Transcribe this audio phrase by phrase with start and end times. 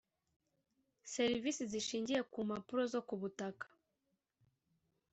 [1.13, 3.65] serivisi zishingiye ku mpapuro zo butaka